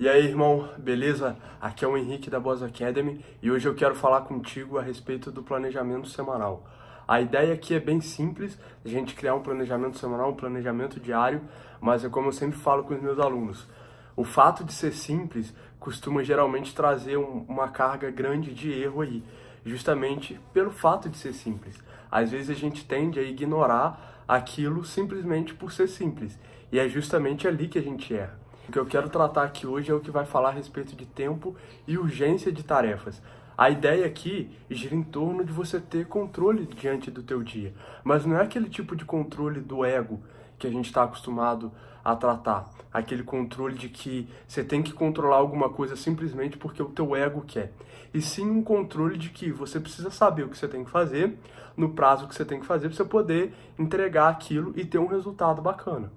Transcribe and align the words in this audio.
E 0.00 0.08
aí, 0.08 0.24
irmão, 0.24 0.66
beleza? 0.78 1.36
Aqui 1.60 1.84
é 1.84 1.88
o 1.88 1.94
Henrique 1.94 2.30
da 2.30 2.40
Boss 2.40 2.62
Academy 2.62 3.22
e 3.42 3.50
hoje 3.50 3.68
eu 3.68 3.74
quero 3.74 3.94
falar 3.94 4.22
contigo 4.22 4.78
a 4.78 4.82
respeito 4.82 5.30
do 5.30 5.42
planejamento 5.42 6.08
semanal. 6.08 6.66
A 7.06 7.20
ideia 7.20 7.52
aqui 7.52 7.74
é 7.74 7.78
bem 7.78 8.00
simples, 8.00 8.58
a 8.82 8.88
gente 8.88 9.14
criar 9.14 9.34
um 9.34 9.42
planejamento 9.42 9.98
semanal, 9.98 10.30
um 10.30 10.34
planejamento 10.34 10.98
diário, 10.98 11.42
mas 11.82 12.02
é 12.02 12.08
como 12.08 12.28
eu 12.28 12.32
sempre 12.32 12.58
falo 12.58 12.82
com 12.82 12.94
os 12.94 13.02
meus 13.02 13.18
alunos. 13.18 13.68
O 14.16 14.24
fato 14.24 14.64
de 14.64 14.72
ser 14.72 14.94
simples 14.94 15.52
costuma 15.78 16.24
geralmente 16.24 16.74
trazer 16.74 17.18
um, 17.18 17.44
uma 17.46 17.68
carga 17.68 18.10
grande 18.10 18.54
de 18.54 18.72
erro 18.72 19.02
aí, 19.02 19.22
justamente 19.66 20.40
pelo 20.54 20.70
fato 20.70 21.10
de 21.10 21.18
ser 21.18 21.34
simples. 21.34 21.78
Às 22.10 22.30
vezes 22.30 22.48
a 22.48 22.58
gente 22.58 22.86
tende 22.86 23.20
a 23.20 23.22
ignorar 23.22 24.24
aquilo 24.26 24.82
simplesmente 24.82 25.52
por 25.52 25.70
ser 25.70 25.88
simples, 25.88 26.38
e 26.72 26.78
é 26.78 26.88
justamente 26.88 27.46
ali 27.46 27.68
que 27.68 27.78
a 27.78 27.82
gente 27.82 28.14
erra. 28.14 28.39
O 28.70 28.72
que 28.72 28.78
eu 28.78 28.86
quero 28.86 29.08
tratar 29.08 29.42
aqui 29.42 29.66
hoje 29.66 29.90
é 29.90 29.94
o 29.94 29.98
que 29.98 30.12
vai 30.12 30.24
falar 30.24 30.50
a 30.50 30.52
respeito 30.52 30.94
de 30.94 31.04
tempo 31.04 31.56
e 31.88 31.98
urgência 31.98 32.52
de 32.52 32.62
tarefas. 32.62 33.20
A 33.58 33.68
ideia 33.68 34.06
aqui 34.06 34.48
gira 34.70 34.94
em 34.94 35.02
torno 35.02 35.44
de 35.44 35.52
você 35.52 35.80
ter 35.80 36.06
controle 36.06 36.66
diante 36.66 37.10
do 37.10 37.20
teu 37.20 37.42
dia, 37.42 37.74
mas 38.04 38.24
não 38.24 38.36
é 38.36 38.42
aquele 38.42 38.68
tipo 38.68 38.94
de 38.94 39.04
controle 39.04 39.60
do 39.60 39.84
ego 39.84 40.20
que 40.56 40.68
a 40.68 40.70
gente 40.70 40.84
está 40.84 41.02
acostumado 41.02 41.72
a 42.04 42.14
tratar, 42.14 42.70
aquele 42.92 43.24
controle 43.24 43.74
de 43.74 43.88
que 43.88 44.28
você 44.46 44.62
tem 44.62 44.84
que 44.84 44.92
controlar 44.92 45.38
alguma 45.38 45.68
coisa 45.68 45.96
simplesmente 45.96 46.56
porque 46.56 46.80
o 46.80 46.90
teu 46.90 47.16
ego 47.16 47.42
quer, 47.44 47.72
e 48.14 48.22
sim 48.22 48.48
um 48.48 48.62
controle 48.62 49.18
de 49.18 49.30
que 49.30 49.50
você 49.50 49.80
precisa 49.80 50.12
saber 50.12 50.44
o 50.44 50.48
que 50.48 50.56
você 50.56 50.68
tem 50.68 50.84
que 50.84 50.90
fazer 50.92 51.36
no 51.76 51.88
prazo 51.88 52.28
que 52.28 52.36
você 52.36 52.44
tem 52.44 52.60
que 52.60 52.66
fazer 52.66 52.86
para 52.86 52.96
você 52.96 53.04
poder 53.04 53.52
entregar 53.76 54.28
aquilo 54.28 54.72
e 54.76 54.84
ter 54.84 54.98
um 54.98 55.08
resultado 55.08 55.60
bacana. 55.60 56.12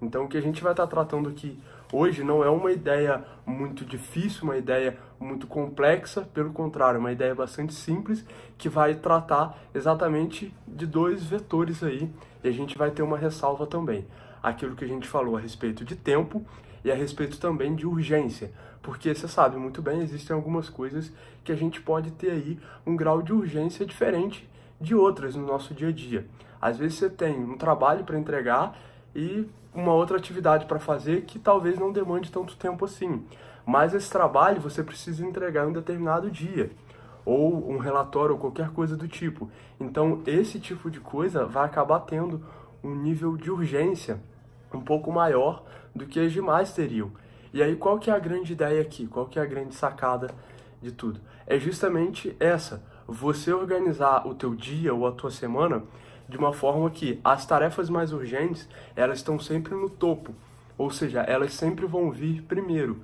Então 0.00 0.24
o 0.24 0.28
que 0.28 0.36
a 0.36 0.40
gente 0.40 0.62
vai 0.62 0.72
estar 0.72 0.86
tá 0.86 0.90
tratando 0.90 1.28
aqui 1.28 1.58
hoje 1.92 2.22
não 2.22 2.44
é 2.44 2.50
uma 2.50 2.70
ideia 2.70 3.24
muito 3.46 3.84
difícil, 3.84 4.44
uma 4.44 4.56
ideia 4.56 4.96
muito 5.18 5.46
complexa, 5.46 6.22
pelo 6.22 6.52
contrário, 6.52 6.96
é 6.96 7.00
uma 7.00 7.12
ideia 7.12 7.34
bastante 7.34 7.74
simples 7.74 8.24
que 8.56 8.68
vai 8.68 8.94
tratar 8.94 9.58
exatamente 9.74 10.54
de 10.66 10.86
dois 10.86 11.24
vetores 11.24 11.82
aí 11.82 12.10
e 12.42 12.48
a 12.48 12.52
gente 12.52 12.76
vai 12.76 12.90
ter 12.90 13.02
uma 13.02 13.18
ressalva 13.18 13.66
também. 13.66 14.06
Aquilo 14.42 14.76
que 14.76 14.84
a 14.84 14.88
gente 14.88 15.08
falou 15.08 15.36
a 15.36 15.40
respeito 15.40 15.84
de 15.84 15.96
tempo 15.96 16.44
e 16.84 16.92
a 16.92 16.94
respeito 16.94 17.38
também 17.40 17.74
de 17.74 17.86
urgência, 17.86 18.52
porque 18.80 19.12
você 19.12 19.26
sabe 19.26 19.56
muito 19.56 19.82
bem, 19.82 20.00
existem 20.00 20.34
algumas 20.34 20.68
coisas 20.68 21.12
que 21.42 21.50
a 21.50 21.56
gente 21.56 21.80
pode 21.80 22.12
ter 22.12 22.30
aí 22.30 22.58
um 22.86 22.94
grau 22.94 23.20
de 23.20 23.32
urgência 23.32 23.84
diferente 23.84 24.48
de 24.80 24.94
outras 24.94 25.34
no 25.34 25.44
nosso 25.44 25.74
dia 25.74 25.88
a 25.88 25.92
dia. 25.92 26.26
Às 26.60 26.76
vezes 26.76 26.98
você 26.98 27.10
tem 27.10 27.36
um 27.36 27.56
trabalho 27.56 28.04
para 28.04 28.18
entregar 28.18 28.78
e 29.14 29.48
uma 29.78 29.92
outra 29.92 30.16
atividade 30.16 30.66
para 30.66 30.78
fazer 30.78 31.22
que 31.22 31.38
talvez 31.38 31.78
não 31.78 31.92
demande 31.92 32.30
tanto 32.30 32.56
tempo 32.56 32.84
assim. 32.84 33.24
Mas 33.64 33.94
esse 33.94 34.10
trabalho 34.10 34.60
você 34.60 34.82
precisa 34.82 35.24
entregar 35.24 35.64
em 35.64 35.68
um 35.68 35.72
determinado 35.72 36.30
dia, 36.30 36.70
ou 37.24 37.70
um 37.70 37.78
relatório 37.78 38.34
ou 38.34 38.40
qualquer 38.40 38.70
coisa 38.70 38.96
do 38.96 39.06
tipo. 39.06 39.50
Então, 39.78 40.22
esse 40.26 40.58
tipo 40.58 40.90
de 40.90 41.00
coisa 41.00 41.44
vai 41.44 41.66
acabar 41.66 42.00
tendo 42.00 42.42
um 42.82 42.94
nível 42.94 43.36
de 43.36 43.50
urgência 43.50 44.20
um 44.72 44.80
pouco 44.80 45.12
maior 45.12 45.64
do 45.94 46.06
que 46.06 46.18
as 46.18 46.32
demais 46.32 46.72
teriam. 46.72 47.10
E 47.52 47.62
aí, 47.62 47.76
qual 47.76 47.98
que 47.98 48.10
é 48.10 48.14
a 48.14 48.18
grande 48.18 48.52
ideia 48.52 48.80
aqui? 48.80 49.06
Qual 49.06 49.26
que 49.26 49.38
é 49.38 49.42
a 49.42 49.46
grande 49.46 49.74
sacada 49.74 50.30
de 50.80 50.92
tudo? 50.92 51.20
É 51.46 51.58
justamente 51.58 52.36
essa, 52.40 52.82
você 53.06 53.52
organizar 53.52 54.26
o 54.26 54.34
teu 54.34 54.54
dia 54.54 54.92
ou 54.94 55.06
a 55.06 55.12
tua 55.12 55.30
semana 55.30 55.82
de 56.28 56.36
uma 56.36 56.52
forma 56.52 56.90
que 56.90 57.18
as 57.24 57.46
tarefas 57.46 57.88
mais 57.88 58.12
urgentes, 58.12 58.68
elas 58.94 59.18
estão 59.18 59.38
sempre 59.38 59.74
no 59.74 59.88
topo, 59.88 60.34
ou 60.76 60.90
seja, 60.90 61.20
elas 61.22 61.54
sempre 61.54 61.86
vão 61.86 62.10
vir 62.10 62.42
primeiro. 62.42 63.00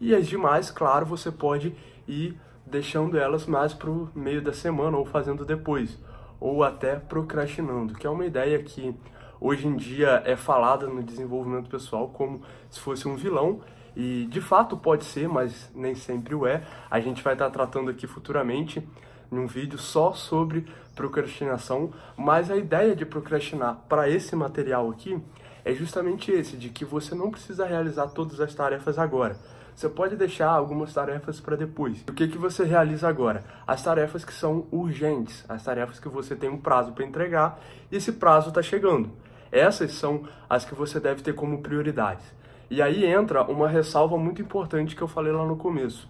E 0.00 0.14
as 0.14 0.26
demais, 0.26 0.70
claro, 0.70 1.06
você 1.06 1.30
pode 1.30 1.74
ir 2.06 2.38
deixando 2.66 3.16
elas 3.16 3.46
mais 3.46 3.72
para 3.72 3.90
o 3.90 4.10
meio 4.14 4.42
da 4.42 4.52
semana 4.52 4.96
ou 4.96 5.04
fazendo 5.04 5.44
depois, 5.44 5.98
ou 6.40 6.64
até 6.64 6.96
procrastinando, 6.96 7.94
que 7.94 8.06
é 8.06 8.10
uma 8.10 8.26
ideia 8.26 8.60
que 8.62 8.94
hoje 9.40 9.66
em 9.66 9.76
dia 9.76 10.22
é 10.24 10.36
falada 10.36 10.86
no 10.86 11.02
desenvolvimento 11.02 11.68
pessoal 11.68 12.08
como 12.08 12.42
se 12.68 12.80
fosse 12.80 13.06
um 13.06 13.14
vilão, 13.14 13.60
e 13.96 14.26
de 14.28 14.40
fato 14.40 14.76
pode 14.76 15.04
ser, 15.04 15.28
mas 15.28 15.70
nem 15.74 15.94
sempre 15.94 16.34
o 16.34 16.46
é. 16.46 16.64
A 16.90 16.98
gente 16.98 17.22
vai 17.22 17.34
estar 17.34 17.48
tratando 17.50 17.90
aqui 17.90 18.06
futuramente 18.08 18.86
num 19.34 19.46
vídeo 19.46 19.78
só 19.78 20.12
sobre 20.12 20.66
procrastinação, 20.94 21.92
mas 22.16 22.50
a 22.50 22.56
ideia 22.56 22.94
de 22.94 23.04
procrastinar 23.04 23.78
para 23.88 24.08
esse 24.08 24.34
material 24.36 24.88
aqui 24.90 25.20
é 25.64 25.72
justamente 25.74 26.30
esse, 26.30 26.56
de 26.56 26.68
que 26.68 26.84
você 26.84 27.14
não 27.14 27.30
precisa 27.30 27.66
realizar 27.66 28.08
todas 28.08 28.40
as 28.40 28.54
tarefas 28.54 28.98
agora. 28.98 29.36
Você 29.74 29.88
pode 29.88 30.14
deixar 30.14 30.50
algumas 30.50 30.92
tarefas 30.94 31.40
para 31.40 31.56
depois. 31.56 32.04
O 32.08 32.12
que, 32.12 32.28
que 32.28 32.38
você 32.38 32.64
realiza 32.64 33.08
agora? 33.08 33.44
As 33.66 33.82
tarefas 33.82 34.24
que 34.24 34.32
são 34.32 34.66
urgentes, 34.70 35.44
as 35.48 35.64
tarefas 35.64 35.98
que 35.98 36.08
você 36.08 36.36
tem 36.36 36.48
um 36.48 36.58
prazo 36.58 36.92
para 36.92 37.04
entregar 37.04 37.58
e 37.90 37.96
esse 37.96 38.12
prazo 38.12 38.50
está 38.50 38.62
chegando. 38.62 39.10
Essas 39.50 39.92
são 39.92 40.28
as 40.48 40.64
que 40.64 40.74
você 40.74 41.00
deve 41.00 41.22
ter 41.22 41.34
como 41.34 41.60
prioridades. 41.60 42.24
E 42.70 42.80
aí 42.80 43.04
entra 43.04 43.42
uma 43.44 43.68
ressalva 43.68 44.16
muito 44.16 44.40
importante 44.40 44.94
que 44.94 45.02
eu 45.02 45.08
falei 45.08 45.32
lá 45.32 45.44
no 45.44 45.56
começo. 45.56 46.08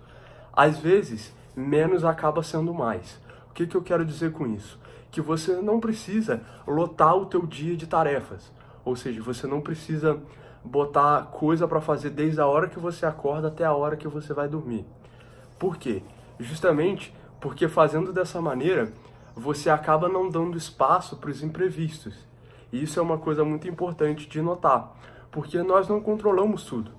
Às 0.52 0.78
vezes, 0.78 1.34
menos 1.56 2.04
acaba 2.04 2.42
sendo 2.42 2.72
mais. 2.74 3.20
O 3.50 3.54
que, 3.54 3.66
que 3.66 3.76
eu 3.76 3.82
quero 3.82 4.04
dizer 4.04 4.32
com 4.32 4.46
isso? 4.46 4.78
Que 5.10 5.20
você 5.20 5.54
não 5.60 5.78
precisa 5.78 6.42
lotar 6.66 7.16
o 7.16 7.26
teu 7.26 7.46
dia 7.46 7.76
de 7.76 7.86
tarefas. 7.86 8.52
Ou 8.84 8.96
seja, 8.96 9.22
você 9.22 9.46
não 9.46 9.60
precisa 9.60 10.20
botar 10.64 11.26
coisa 11.26 11.68
para 11.68 11.80
fazer 11.80 12.10
desde 12.10 12.40
a 12.40 12.46
hora 12.46 12.68
que 12.68 12.78
você 12.78 13.04
acorda 13.06 13.48
até 13.48 13.64
a 13.64 13.72
hora 13.72 13.96
que 13.96 14.08
você 14.08 14.32
vai 14.32 14.48
dormir. 14.48 14.84
Por 15.58 15.76
quê? 15.76 16.02
Justamente 16.38 17.14
porque 17.40 17.68
fazendo 17.68 18.12
dessa 18.12 18.40
maneira, 18.40 18.90
você 19.36 19.68
acaba 19.68 20.08
não 20.08 20.30
dando 20.30 20.56
espaço 20.56 21.16
para 21.16 21.30
os 21.30 21.42
imprevistos. 21.42 22.14
E 22.72 22.82
isso 22.82 22.98
é 22.98 23.02
uma 23.02 23.18
coisa 23.18 23.44
muito 23.44 23.68
importante 23.68 24.28
de 24.28 24.40
notar, 24.40 24.96
porque 25.30 25.62
nós 25.62 25.86
não 25.86 26.00
controlamos 26.00 26.64
tudo. 26.64 26.90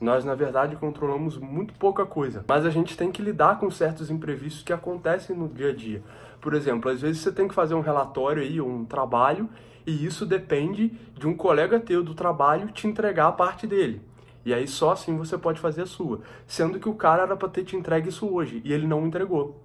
Nós, 0.00 0.24
na 0.24 0.34
verdade, 0.34 0.76
controlamos 0.76 1.38
muito 1.38 1.72
pouca 1.74 2.04
coisa, 2.04 2.44
mas 2.48 2.66
a 2.66 2.70
gente 2.70 2.96
tem 2.96 3.10
que 3.10 3.22
lidar 3.22 3.58
com 3.58 3.70
certos 3.70 4.10
imprevistos 4.10 4.62
que 4.62 4.72
acontecem 4.72 5.36
no 5.36 5.48
dia 5.48 5.70
a 5.70 5.74
dia. 5.74 6.02
Por 6.40 6.52
exemplo, 6.52 6.90
às 6.90 7.00
vezes 7.00 7.22
você 7.22 7.32
tem 7.32 7.48
que 7.48 7.54
fazer 7.54 7.74
um 7.74 7.80
relatório 7.80 8.42
aí, 8.42 8.60
um 8.60 8.84
trabalho, 8.84 9.48
e 9.86 10.04
isso 10.04 10.26
depende 10.26 10.88
de 11.16 11.26
um 11.26 11.36
colega 11.36 11.78
teu 11.78 12.02
do 12.02 12.14
trabalho 12.14 12.70
te 12.70 12.86
entregar 12.86 13.28
a 13.28 13.32
parte 13.32 13.66
dele. 13.66 14.02
E 14.44 14.52
aí 14.52 14.68
só 14.68 14.92
assim 14.92 15.16
você 15.16 15.38
pode 15.38 15.58
fazer 15.58 15.82
a 15.82 15.86
sua, 15.86 16.20
sendo 16.46 16.78
que 16.78 16.88
o 16.88 16.94
cara 16.94 17.22
era 17.22 17.36
para 17.36 17.48
ter 17.48 17.64
te 17.64 17.76
entregue 17.76 18.10
isso 18.10 18.30
hoje 18.30 18.60
e 18.64 18.72
ele 18.72 18.86
não 18.86 19.06
entregou. 19.06 19.58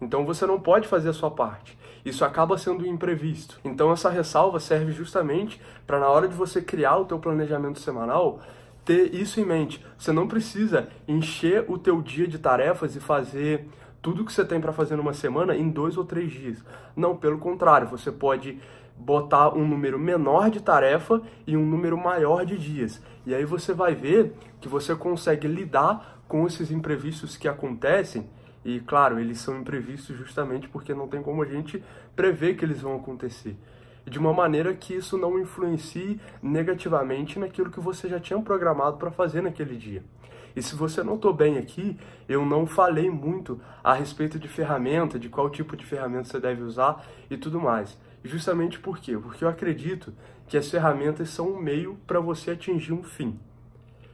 Então 0.00 0.24
você 0.24 0.46
não 0.46 0.60
pode 0.60 0.86
fazer 0.86 1.08
a 1.08 1.12
sua 1.12 1.30
parte. 1.30 1.78
Isso 2.04 2.24
acaba 2.24 2.58
sendo 2.58 2.84
um 2.84 2.86
imprevisto. 2.86 3.58
Então 3.64 3.92
essa 3.92 4.10
ressalva 4.10 4.58
serve 4.60 4.92
justamente 4.92 5.60
para 5.86 5.98
na 5.98 6.08
hora 6.08 6.28
de 6.28 6.34
você 6.34 6.60
criar 6.60 6.96
o 6.96 7.04
teu 7.04 7.18
planejamento 7.18 7.80
semanal, 7.80 8.40
ter 8.84 9.14
isso 9.14 9.40
em 9.40 9.44
mente. 9.44 9.84
Você 9.96 10.12
não 10.12 10.26
precisa 10.26 10.88
encher 11.06 11.64
o 11.68 11.78
teu 11.78 12.00
dia 12.00 12.26
de 12.26 12.38
tarefas 12.38 12.96
e 12.96 13.00
fazer 13.00 13.66
tudo 14.00 14.24
que 14.24 14.32
você 14.32 14.44
tem 14.44 14.60
para 14.60 14.72
fazer 14.72 14.96
numa 14.96 15.14
semana 15.14 15.56
em 15.56 15.70
dois 15.70 15.96
ou 15.96 16.04
três 16.04 16.32
dias. 16.32 16.64
Não, 16.96 17.16
pelo 17.16 17.38
contrário, 17.38 17.86
você 17.86 18.10
pode 18.10 18.58
botar 18.96 19.54
um 19.54 19.66
número 19.66 19.98
menor 19.98 20.50
de 20.50 20.60
tarefa 20.60 21.22
e 21.46 21.56
um 21.56 21.64
número 21.64 21.96
maior 21.96 22.44
de 22.44 22.58
dias. 22.58 23.00
E 23.24 23.34
aí 23.34 23.44
você 23.44 23.72
vai 23.72 23.94
ver 23.94 24.34
que 24.60 24.68
você 24.68 24.94
consegue 24.94 25.46
lidar 25.46 26.22
com 26.26 26.46
esses 26.46 26.70
imprevistos 26.70 27.36
que 27.36 27.48
acontecem. 27.48 28.28
E 28.64 28.80
claro, 28.80 29.18
eles 29.18 29.38
são 29.38 29.58
imprevistos 29.58 30.16
justamente 30.16 30.68
porque 30.68 30.94
não 30.94 31.08
tem 31.08 31.22
como 31.22 31.42
a 31.42 31.46
gente 31.46 31.82
prever 32.14 32.54
que 32.56 32.64
eles 32.64 32.80
vão 32.80 32.96
acontecer 32.96 33.56
de 34.06 34.18
uma 34.18 34.32
maneira 34.32 34.74
que 34.74 34.94
isso 34.94 35.16
não 35.16 35.38
influencie 35.38 36.20
negativamente 36.42 37.38
naquilo 37.38 37.70
que 37.70 37.80
você 37.80 38.08
já 38.08 38.18
tinha 38.18 38.40
programado 38.40 38.96
para 38.96 39.10
fazer 39.10 39.42
naquele 39.42 39.76
dia. 39.76 40.02
E 40.54 40.62
se 40.62 40.74
você 40.74 41.02
notou 41.02 41.32
bem 41.32 41.56
aqui, 41.56 41.96
eu 42.28 42.44
não 42.44 42.66
falei 42.66 43.08
muito 43.08 43.60
a 43.82 43.94
respeito 43.94 44.38
de 44.38 44.48
ferramenta, 44.48 45.18
de 45.18 45.28
qual 45.28 45.48
tipo 45.48 45.76
de 45.76 45.86
ferramenta 45.86 46.24
você 46.24 46.38
deve 46.38 46.62
usar 46.62 47.04
e 47.30 47.36
tudo 47.36 47.60
mais. 47.60 47.96
Justamente 48.22 48.78
por 48.78 48.98
quê? 48.98 49.16
Porque 49.16 49.44
eu 49.44 49.48
acredito 49.48 50.12
que 50.46 50.56
as 50.56 50.70
ferramentas 50.70 51.30
são 51.30 51.48
um 51.48 51.58
meio 51.58 51.98
para 52.06 52.20
você 52.20 52.52
atingir 52.52 52.92
um 52.92 53.02
fim. 53.02 53.38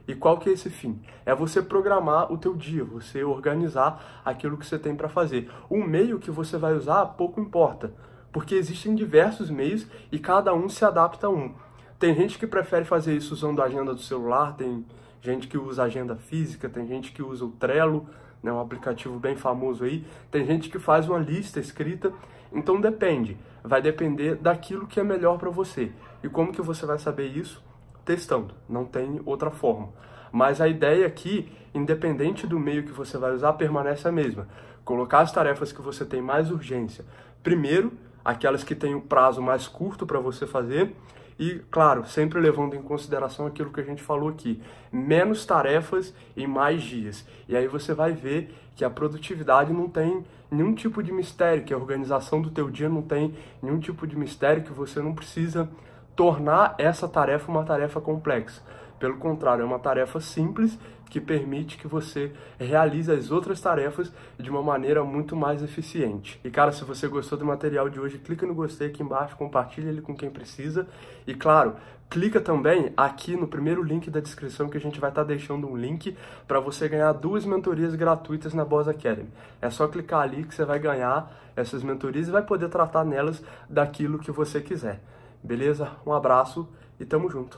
E 0.07 0.15
qual 0.15 0.39
que 0.39 0.49
é 0.49 0.53
esse 0.53 0.71
fim? 0.71 1.03
É 1.27 1.35
você 1.35 1.61
programar 1.61 2.33
o 2.33 2.39
teu 2.39 2.55
dia, 2.55 2.83
você 2.83 3.23
organizar 3.23 4.23
aquilo 4.25 4.57
que 4.57 4.65
você 4.65 4.79
tem 4.79 4.97
para 4.97 5.09
fazer. 5.09 5.51
O 5.69 5.85
meio 5.85 6.19
que 6.19 6.31
você 6.31 6.57
vai 6.57 6.73
usar 6.73 7.05
pouco 7.05 7.41
importa 7.41 7.93
porque 8.33 8.55
existem 8.55 8.95
diversos 8.95 9.51
meios 9.51 9.87
e 10.13 10.19
cada 10.19 10.55
um 10.55 10.69
se 10.69 10.85
adapta 10.85 11.27
a 11.27 11.31
um. 11.31 11.55
Tem 11.99 12.15
gente 12.15 12.39
que 12.39 12.47
prefere 12.47 12.85
fazer 12.85 13.17
isso 13.17 13.35
usando 13.35 13.61
a 13.61 13.65
agenda 13.65 13.93
do 13.93 14.01
celular, 14.01 14.57
tem 14.57 14.85
gente 15.21 15.49
que 15.49 15.59
usa 15.59 15.83
agenda 15.83 16.17
física, 16.17 16.69
tem 16.69 16.87
gente 16.87 17.13
que 17.13 17.23
usa 17.23 17.45
o 17.45 17.51
Trello, 17.51 18.07
né, 18.43 18.53
um 18.53 18.61
aplicativo 18.61 19.19
bem 19.19 19.37
famoso 19.37 19.85
aí, 19.85 20.05
tem 20.31 20.47
gente 20.47 20.69
que 20.69 20.79
faz 20.79 21.09
uma 21.09 21.19
lista 21.19 21.59
escrita, 21.59 22.13
então 22.53 22.81
depende, 22.81 23.37
vai 23.65 23.83
depender 23.83 24.37
daquilo 24.37 24.87
que 24.87 25.01
é 25.01 25.05
melhor 25.05 25.39
para 25.39 25.51
você. 25.51 25.91
E 26.23 26.29
como 26.29 26.53
que 26.53 26.63
você 26.63 26.87
vai 26.87 26.99
saber 26.99 27.27
isso? 27.27 27.63
Testando, 28.05 28.55
não 28.69 28.85
tem 28.85 29.21
outra 29.25 29.51
forma. 29.51 29.89
Mas 30.31 30.61
a 30.61 30.69
ideia 30.69 31.07
aqui, 31.07 31.51
independente 31.75 32.47
do 32.47 32.61
meio 32.61 32.85
que 32.85 32.93
você 32.93 33.19
vai 33.19 33.33
usar, 33.33 33.55
permanece 33.55 34.07
a 34.07 34.13
mesma. 34.13 34.47
Colocar 34.85 35.21
as 35.21 35.33
tarefas 35.33 35.73
que 35.73 35.83
você 35.83 36.05
tem 36.05 36.23
mais 36.23 36.51
urgência 36.51 37.05
primeiro, 37.43 37.93
aquelas 38.29 38.63
que 38.63 38.75
têm 38.75 38.95
o 38.95 39.01
prazo 39.01 39.41
mais 39.41 39.67
curto 39.67 40.07
para 40.07 40.21
você 40.21 40.47
fazer, 40.47 40.95
e, 41.39 41.63
claro, 41.71 42.05
sempre 42.07 42.39
levando 42.39 42.75
em 42.75 42.83
consideração 42.83 43.47
aquilo 43.47 43.73
que 43.73 43.81
a 43.81 43.85
gente 43.85 44.03
falou 44.03 44.29
aqui, 44.29 44.61
menos 44.93 45.47
tarefas 45.47 46.13
em 46.37 46.47
mais 46.47 46.83
dias. 46.83 47.27
E 47.49 47.57
aí 47.57 47.67
você 47.67 47.95
vai 47.95 48.13
ver 48.13 48.55
que 48.77 48.85
a 48.85 48.91
produtividade 48.91 49.73
não 49.73 49.89
tem 49.89 50.27
nenhum 50.51 50.75
tipo 50.75 51.03
de 51.03 51.11
mistério, 51.11 51.65
que 51.65 51.73
a 51.73 51.79
organização 51.79 52.43
do 52.43 52.51
teu 52.51 52.69
dia 52.69 52.89
não 52.89 53.01
tem 53.01 53.35
nenhum 53.63 53.79
tipo 53.79 54.07
de 54.07 54.15
mistério, 54.15 54.63
que 54.63 54.73
você 54.73 55.01
não 55.01 55.15
precisa 55.15 55.67
tornar 56.15 56.75
essa 56.77 57.09
tarefa 57.09 57.51
uma 57.51 57.65
tarefa 57.65 57.99
complexa. 57.99 58.61
Pelo 58.99 59.17
contrário, 59.17 59.63
é 59.63 59.65
uma 59.65 59.79
tarefa 59.79 60.21
simples 60.21 60.79
que 61.09 61.21
permite 61.21 61.79
que 61.79 61.87
você 61.87 62.33
realize 62.59 63.11
as 63.11 63.31
outras 63.31 63.61
tarefas 63.61 64.13
de 64.39 64.51
uma 64.51 64.63
maneira 64.63 65.03
muito 65.03 65.35
mais 65.35 65.63
eficiente. 65.63 66.39
E 66.45 66.51
cara, 66.51 66.73
se 66.73 66.85
você 66.85 67.09
gostou 67.09 67.39
do 67.39 67.45
material 67.45 67.89
de 67.89 67.99
hoje, 67.99 68.19
clica 68.19 68.47
no 68.47 68.55
gostei 68.55 68.89
aqui 68.89 69.03
embaixo, 69.03 69.37
compartilha 69.37 69.89
ele 69.89 70.03
com 70.03 70.15
quem 70.15 70.29
precisa. 70.29 70.87
E 71.27 71.35
claro, 71.35 71.77
clica 72.11 72.41
também 72.41 72.93
aqui 72.97 73.37
no 73.37 73.49
primeiro 73.49 73.83
link 73.83 74.11
da 74.11 74.21
descrição 74.21 74.69
que 74.69 74.77
a 74.77 74.81
gente 74.81 75.01
vai 75.01 75.11
estar 75.11 75.23
tá 75.23 75.29
deixando 75.29 75.67
um 75.67 75.77
link 75.77 76.17
para 76.47 76.61
você 76.61 76.89
ganhar 76.89 77.13
duas 77.13 77.45
mentorias 77.45 77.95
gratuitas 77.95 78.53
na 78.53 78.65
Boss 78.65 78.89
Academy. 78.89 79.31
É 79.63 79.71
só 79.71 79.89
clicar 79.89 80.21
ali 80.21 80.45
que 80.45 80.55
você 80.55 80.65
vai 80.65 80.79
ganhar 80.79 81.33
essas 81.57 81.83
mentorias 81.83 82.29
e 82.29 82.31
vai 82.31 82.43
poder 82.43 82.69
tratar 82.69 83.05
nelas 83.05 83.43
daquilo 83.69 84.19
que 84.19 84.31
você 84.31 84.61
quiser. 84.61 85.01
Beleza? 85.43 85.91
Um 86.05 86.13
abraço 86.13 86.69
e 87.01 87.05
tamo 87.05 87.31
junto. 87.31 87.57